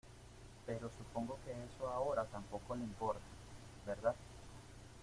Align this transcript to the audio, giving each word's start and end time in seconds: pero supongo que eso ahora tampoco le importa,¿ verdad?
pero 0.65 0.89
supongo 0.97 1.37
que 1.45 1.51
eso 1.51 1.87
ahora 1.87 2.25
tampoco 2.25 2.73
le 2.75 2.83
importa,¿ 2.83 3.21
verdad? 3.85 4.15